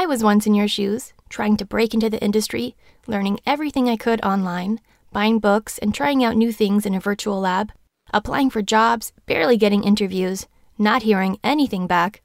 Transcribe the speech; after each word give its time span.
I 0.00 0.06
was 0.06 0.24
once 0.24 0.46
in 0.46 0.54
your 0.54 0.66
shoes, 0.66 1.12
trying 1.28 1.58
to 1.58 1.66
break 1.66 1.92
into 1.92 2.08
the 2.08 2.24
industry, 2.24 2.74
learning 3.06 3.38
everything 3.44 3.86
I 3.86 3.98
could 3.98 4.24
online, 4.24 4.80
buying 5.12 5.40
books 5.40 5.76
and 5.76 5.94
trying 5.94 6.24
out 6.24 6.38
new 6.38 6.52
things 6.52 6.86
in 6.86 6.94
a 6.94 7.00
virtual 7.00 7.38
lab, 7.38 7.70
applying 8.10 8.48
for 8.48 8.62
jobs, 8.62 9.12
barely 9.26 9.58
getting 9.58 9.84
interviews, 9.84 10.46
not 10.78 11.02
hearing 11.02 11.38
anything 11.44 11.86
back. 11.86 12.22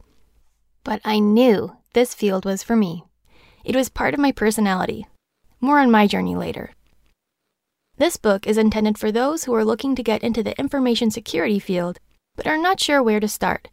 But 0.86 1.02
I 1.04 1.20
knew 1.20 1.76
this 1.94 2.14
field 2.14 2.46
was 2.46 2.64
for 2.64 2.78
me. 2.78 3.04
It 3.66 3.76
was 3.76 3.90
part 3.90 4.14
of 4.14 4.22
my 4.22 4.32
personality. 4.32 5.06
More 5.60 5.80
on 5.80 5.92
my 5.92 6.08
journey 6.08 6.38
later. 6.38 6.72
This 7.98 8.16
book 8.16 8.48
is 8.48 8.58
intended 8.58 8.98
for 8.98 9.12
those 9.12 9.44
who 9.44 9.54
are 9.54 9.66
looking 9.66 9.96
to 9.96 10.02
get 10.02 10.24
into 10.24 10.42
the 10.42 10.58
information 10.58 11.12
security 11.12 11.60
field 11.60 12.00
but 12.38 12.48
are 12.48 12.58
not 12.58 12.80
sure 12.80 13.04
where 13.04 13.20
to 13.20 13.28
start, 13.28 13.68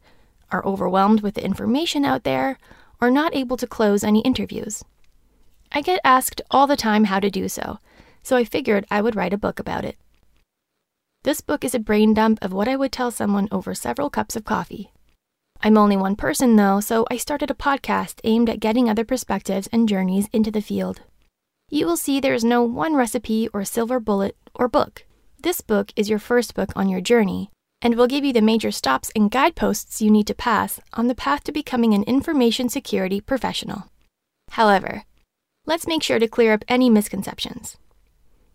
are 0.51 0.67
overwhelmed 0.67 1.21
with 1.21 1.35
the 1.35 1.45
information 1.45 2.05
out 2.05 2.25
there, 2.25 2.59
or 3.03 3.11
not 3.11 3.35
able 3.35 3.57
to 3.57 3.67
close 3.67 4.05
any 4.05 4.21
interviews. 4.21 4.85
I 5.73 5.81
get 5.81 6.01
asked 6.05 6.41
all 6.53 6.69
the 6.69 6.77
time 6.77 7.05
how 7.05 7.19
to 7.19 7.31
do 7.31 7.49
so, 7.49 7.81
so 8.23 8.37
I 8.37 8.45
figured 8.45 8.87
I 8.93 9.03
would 9.03 9.17
write 9.17 9.33
a 9.33 9.39
book 9.39 9.59
about 9.59 9.85
it. 9.85 9.99
This 11.25 11.41
book 11.41 11.65
is 11.65 11.75
a 11.75 11.81
brain 11.81 12.15
dump 12.15 12.39
of 12.41 12.53
what 12.53 12.69
I 12.69 12.77
would 12.77 12.93
tell 12.93 13.11
someone 13.11 13.49
over 13.51 13.75
several 13.75 14.09
cups 14.09 14.37
of 14.37 14.45
coffee. 14.45 14.93
I'm 15.61 15.77
only 15.77 15.97
one 15.97 16.15
person 16.15 16.55
though, 16.55 16.79
so 16.79 17.05
I 17.11 17.17
started 17.17 17.51
a 17.51 17.55
podcast 17.55 18.21
aimed 18.23 18.49
at 18.49 18.61
getting 18.61 18.89
other 18.89 19.05
perspectives 19.05 19.69
and 19.73 19.89
journeys 19.89 20.29
into 20.33 20.53
the 20.53 20.63
field. 20.63 21.01
You 21.71 21.87
will 21.87 21.97
see 21.97 22.21
there 22.21 22.35
is 22.35 22.45
no 22.45 22.63
one 22.63 22.95
recipe 22.95 23.49
or 23.53 23.65
silver 23.65 23.99
bullet 23.99 24.37
or 24.55 24.69
book. 24.69 25.05
This 25.43 25.61
book 25.61 25.93
is 25.97 26.09
your 26.09 26.21
first 26.21 26.55
book 26.55 26.71
on 26.77 26.89
your 26.89 27.01
journey 27.01 27.51
and 27.83 27.97
will 27.97 28.07
give 28.07 28.25
you 28.25 28.33
the 28.33 28.41
major 28.41 28.71
stops 28.71 29.11
and 29.17 29.31
guideposts 29.31 30.01
you 30.01 30.11
need 30.11 30.27
to 30.29 30.35
pass 30.35 30.81
on 30.95 31.09
the 31.09 31.15
path 31.15 31.43
to 31.45 31.53
becoming 31.53 31.93
an 31.93 32.05
information 32.05 32.69
security 32.69 33.21
professional. 33.21 33.91
However, 34.53 35.03
let's 35.67 35.89
make 35.89 36.03
sure 36.03 36.21
to 36.21 36.29
clear 36.29 36.53
up 36.53 36.65
any 36.69 36.89
misconceptions. 36.89 37.77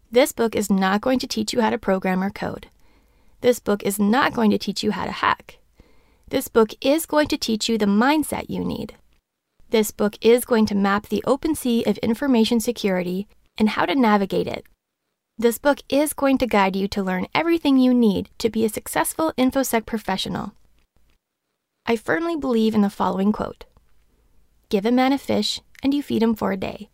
This 0.09 0.31
book 0.31 0.55
is 0.55 0.69
not 0.69 1.01
going 1.01 1.19
to 1.19 1.27
teach 1.27 1.51
you 1.51 1.59
how 1.59 1.69
to 1.69 1.77
program 1.77 2.23
or 2.23 2.29
code. 2.29 2.67
This 3.41 3.59
book 3.59 3.83
is 3.83 3.99
not 3.99 4.33
going 4.33 4.49
to 4.51 4.57
teach 4.57 4.81
you 4.81 4.91
how 4.91 5.05
to 5.05 5.11
hack. 5.11 5.57
This 6.29 6.47
book 6.47 6.71
is 6.81 7.05
going 7.05 7.27
to 7.27 7.37
teach 7.37 7.67
you 7.67 7.77
the 7.77 7.85
mindset 7.85 8.49
you 8.49 8.63
need. 8.63 8.95
This 9.69 9.91
book 9.91 10.17
is 10.21 10.45
going 10.45 10.65
to 10.67 10.75
map 10.75 11.07
the 11.07 11.23
open 11.27 11.53
sea 11.53 11.83
of 11.85 11.97
information 11.97 12.61
security 12.61 13.27
and 13.57 13.69
how 13.69 13.85
to 13.85 13.95
navigate 13.95 14.47
it. 14.47 14.65
This 15.39 15.59
book 15.59 15.81
is 15.87 16.13
going 16.13 16.39
to 16.39 16.47
guide 16.47 16.75
you 16.75 16.87
to 16.87 17.03
learn 17.03 17.27
everything 17.35 17.77
you 17.77 17.93
need 17.93 18.29
to 18.39 18.49
be 18.49 18.65
a 18.65 18.69
successful 18.69 19.33
InfoSec 19.37 19.85
professional. 19.85 20.53
I 21.85 21.95
firmly 21.95 22.35
believe 22.35 22.73
in 22.73 22.81
the 22.81 22.89
following 22.89 23.31
quote 23.31 23.65
Give 24.69 24.83
a 24.83 24.91
man 24.91 25.13
a 25.13 25.19
fish, 25.19 25.61
and 25.83 25.93
you 25.93 26.01
feed 26.01 26.23
him 26.23 26.33
for 26.33 26.51
a 26.51 26.57
day. 26.57 26.89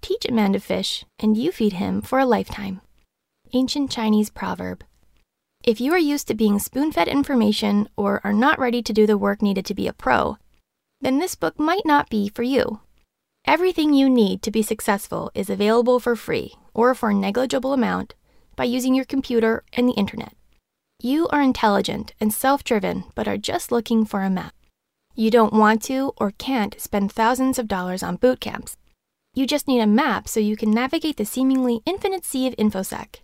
Teach 0.00 0.24
a 0.24 0.32
man 0.32 0.54
to 0.54 0.58
fish, 0.58 1.04
and 1.18 1.36
you 1.36 1.52
feed 1.52 1.74
him 1.74 2.00
for 2.00 2.18
a 2.18 2.24
lifetime. 2.24 2.80
Ancient 3.52 3.90
Chinese 3.90 4.30
proverb. 4.30 4.84
If 5.62 5.78
you 5.78 5.92
are 5.92 5.98
used 5.98 6.28
to 6.28 6.34
being 6.34 6.58
spoon 6.58 6.92
fed 6.92 7.08
information 7.08 7.90
or 7.94 8.22
are 8.24 8.32
not 8.32 8.58
ready 8.58 8.82
to 8.82 8.94
do 8.94 9.06
the 9.06 9.18
work 9.18 9.42
needed 9.42 9.66
to 9.66 9.74
be 9.74 9.86
a 9.86 9.92
pro, 9.92 10.38
then 11.02 11.18
this 11.18 11.34
book 11.34 11.58
might 11.58 11.84
not 11.84 12.08
be 12.08 12.30
for 12.30 12.42
you. 12.42 12.80
Everything 13.44 13.92
you 13.92 14.08
need 14.08 14.40
to 14.42 14.52
be 14.52 14.62
successful 14.62 15.30
is 15.34 15.50
available 15.50 15.98
for 15.98 16.14
free 16.14 16.54
or 16.74 16.94
for 16.94 17.10
a 17.10 17.14
negligible 17.14 17.72
amount 17.72 18.14
by 18.54 18.62
using 18.62 18.94
your 18.94 19.04
computer 19.04 19.64
and 19.72 19.88
the 19.88 19.94
internet. 19.94 20.34
You 21.00 21.26
are 21.28 21.42
intelligent 21.42 22.14
and 22.20 22.32
self 22.32 22.62
driven, 22.62 23.02
but 23.16 23.26
are 23.26 23.36
just 23.36 23.72
looking 23.72 24.04
for 24.04 24.22
a 24.22 24.30
map. 24.30 24.54
You 25.16 25.30
don't 25.30 25.52
want 25.52 25.82
to 25.84 26.12
or 26.16 26.30
can't 26.38 26.80
spend 26.80 27.10
thousands 27.10 27.58
of 27.58 27.66
dollars 27.66 28.04
on 28.04 28.16
boot 28.16 28.38
camps. 28.38 28.76
You 29.34 29.44
just 29.44 29.66
need 29.66 29.80
a 29.80 29.86
map 29.86 30.28
so 30.28 30.38
you 30.38 30.56
can 30.56 30.70
navigate 30.70 31.16
the 31.16 31.24
seemingly 31.24 31.82
infinite 31.84 32.24
sea 32.24 32.46
of 32.46 32.54
InfoSec. 32.56 33.22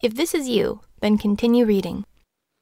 If 0.00 0.14
this 0.14 0.34
is 0.34 0.48
you, 0.48 0.80
then 1.00 1.18
continue 1.18 1.66
reading. 1.66 2.06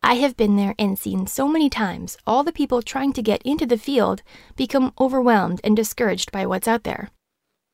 I 0.04 0.14
have 0.14 0.36
been 0.36 0.56
there 0.56 0.74
and 0.78 0.98
seen 0.98 1.26
so 1.26 1.46
many 1.46 1.70
times 1.70 2.18
all 2.26 2.42
the 2.42 2.52
people 2.52 2.82
trying 2.82 3.12
to 3.12 3.22
get 3.22 3.40
into 3.42 3.66
the 3.66 3.78
field 3.78 4.22
become 4.56 4.92
overwhelmed 4.98 5.60
and 5.62 5.76
discouraged 5.76 6.32
by 6.32 6.44
what's 6.44 6.66
out 6.66 6.82
there. 6.82 7.10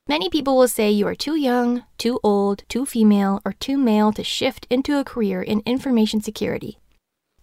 Many 0.07 0.29
people 0.29 0.55
will 0.55 0.67
say 0.67 0.91
you 0.91 1.07
are 1.07 1.15
too 1.15 1.35
young, 1.35 1.83
too 1.97 2.19
old, 2.23 2.63
too 2.69 2.85
female, 2.85 3.41
or 3.45 3.53
too 3.53 3.77
male 3.77 4.11
to 4.13 4.23
shift 4.23 4.67
into 4.69 4.99
a 4.99 5.03
career 5.03 5.41
in 5.41 5.63
information 5.65 6.21
security. 6.21 6.79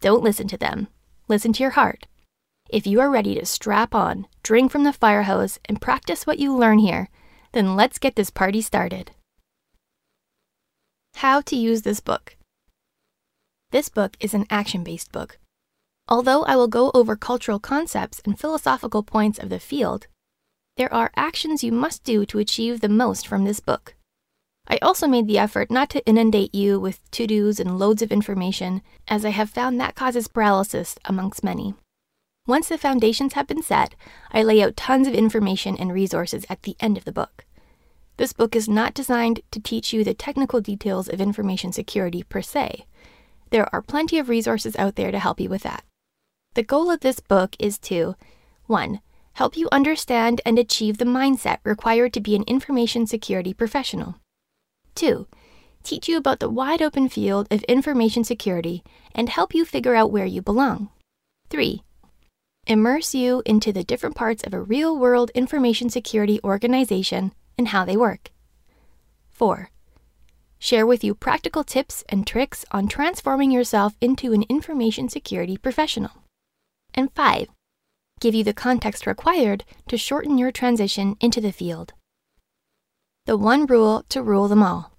Don't 0.01 0.23
listen 0.23 0.47
to 0.49 0.57
them. 0.57 0.89
Listen 1.29 1.53
to 1.55 1.63
your 1.63 1.71
heart. 1.73 2.07
If 2.69 2.87
you 2.87 3.01
are 3.01 3.11
ready 3.11 3.35
to 3.37 3.47
strap 3.47 3.95
on, 3.95 4.27
drink 4.43 4.73
from 4.73 4.85
the 4.85 4.93
fire 4.93 5.25
hose, 5.25 5.59
and 5.67 5.81
practice 5.81 6.27
what 6.27 6.39
you 6.39 6.57
learn 6.57 6.79
here, 6.79 7.09
then 7.53 7.77
let's 7.77 7.99
get 7.99 8.17
this 8.17 8.31
party 8.31 8.61
started. 8.61 9.13
How 11.17 11.41
to 11.43 11.57
use 11.57 11.83
this 11.83 12.01
book. 12.01 12.37
This 13.73 13.89
book 13.89 14.17
is 14.21 14.33
an 14.33 14.47
action 14.49 14.85
based 14.85 15.11
book. 15.11 15.39
Although 16.09 16.45
I 16.45 16.55
will 16.55 16.69
go 16.69 16.93
over 16.95 17.17
cultural 17.17 17.59
concepts 17.59 18.21
and 18.25 18.39
philosophical 18.39 19.03
points 19.03 19.41
of 19.41 19.49
the 19.49 19.59
field, 19.59 20.07
there 20.77 20.93
are 20.93 21.11
actions 21.17 21.65
you 21.65 21.73
must 21.73 22.05
do 22.05 22.25
to 22.27 22.39
achieve 22.39 22.81
the 22.81 22.89
most 22.89 23.27
from 23.27 23.45
this 23.45 23.59
book. 23.59 23.97
I 24.69 24.79
also 24.83 25.09
made 25.09 25.27
the 25.27 25.39
effort 25.39 25.71
not 25.71 25.91
to 25.91 26.07
inundate 26.07 26.55
you 26.55 26.79
with 26.79 27.01
to 27.13 27.27
dos 27.27 27.59
and 27.59 27.79
loads 27.79 28.03
of 28.03 28.13
information, 28.13 28.83
as 29.09 29.25
I 29.25 29.31
have 29.31 29.51
found 29.51 29.81
that 29.81 29.95
causes 29.97 30.29
paralysis 30.29 30.97
amongst 31.05 31.43
many. 31.43 31.75
Once 32.47 32.69
the 32.69 32.79
foundations 32.79 33.33
have 33.33 33.49
been 33.49 33.63
set, 33.63 33.97
I 34.31 34.45
lay 34.45 34.63
out 34.63 34.77
tons 34.77 35.09
of 35.09 35.15
information 35.15 35.77
and 35.77 35.93
resources 35.93 36.45
at 36.49 36.63
the 36.63 36.77
end 36.79 36.97
of 36.97 37.05
the 37.05 37.13
book. 37.13 37.45
This 38.17 38.33
book 38.33 38.55
is 38.55 38.69
not 38.69 38.95
designed 38.95 39.41
to 39.51 39.61
teach 39.61 39.93
you 39.93 40.05
the 40.05 40.15
technical 40.15 40.61
details 40.61 41.09
of 41.09 41.21
information 41.21 41.73
security 41.73 42.23
per 42.23 42.43
se. 42.43 42.87
There 43.51 43.73
are 43.75 43.83
plenty 43.83 44.19
of 44.19 44.29
resources 44.29 44.77
out 44.77 44.97
there 44.97 45.11
to 45.11 45.19
help 45.19 45.41
you 45.41 45.49
with 45.49 45.63
that. 45.63 45.85
The 46.55 46.63
goal 46.63 46.91
of 46.91 47.01
this 47.01 47.21
book 47.21 47.57
is 47.59 47.79
to 47.81 48.17
1. 48.67 49.01
Help 49.35 49.57
you 49.57 49.69
understand 49.71 50.41
and 50.47 50.59
achieve 50.59 50.99
the 50.99 51.05
mindset 51.05 51.59
required 51.65 52.13
to 52.15 52.21
be 52.21 52.35
an 52.35 52.45
information 52.47 53.07
security 53.07 53.53
professional. 53.53 54.17
2. 54.95 55.27
Teach 55.83 56.09
you 56.09 56.17
about 56.17 56.41
the 56.41 56.51
wide 56.51 56.83
open 56.83 57.09
field 57.09 57.47
of 57.51 57.63
information 57.65 58.25
security 58.25 58.83
and 59.15 59.29
help 59.29 59.55
you 59.55 59.65
figure 59.65 59.95
out 59.95 60.11
where 60.11 60.27
you 60.27 60.43
belong. 60.43 60.89
3 61.51 61.83
immerse 62.67 63.15
you 63.15 63.43
into 63.47 63.73
the 63.73 63.85
different 63.85 64.17
parts 64.17 64.43
of 64.43 64.53
a 64.53 64.61
real 64.61 64.99
world 64.99 65.31
information 65.35 65.89
security 65.89 66.41
organization 66.43 67.33
and 67.57 67.69
how 67.69 67.85
they 67.85 67.97
work. 67.97 68.33
4. 69.31 69.71
Share 70.59 70.87
with 70.87 71.05
you 71.05 71.15
practical 71.15 71.65
tips 71.65 72.03
and 72.09 72.27
tricks 72.27 72.65
on 72.71 72.89
transforming 72.89 73.51
yourself 73.51 73.95
into 74.01 74.33
an 74.33 74.45
information 74.49 75.09
security 75.09 75.57
professional. 75.57 76.13
And 76.95 77.13
5. 77.13 77.49
Give 78.21 78.35
you 78.35 78.45
the 78.45 78.55
context 78.55 79.07
required 79.07 79.65
to 79.89 79.99
shorten 79.99 80.39
your 80.39 80.51
transition 80.51 81.17
into 81.21 81.41
the 81.41 81.53
field. 81.53 81.93
The 83.27 83.37
one 83.37 83.67
rule 83.67 84.05
to 84.09 84.23
rule 84.23 84.49
them 84.49 84.63
all. 84.63 84.93